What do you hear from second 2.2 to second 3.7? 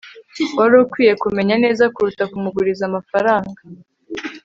kumuguriza amafaranga